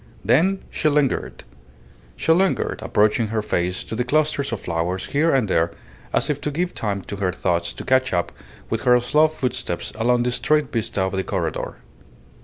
[0.25, 1.43] Then she lingered.
[2.15, 5.73] She lingered, approaching her face to the clusters of flowers here and there
[6.11, 8.31] as if to give time to her thoughts to catch up
[8.67, 11.75] with her slow footsteps along the straight vista of the corredor.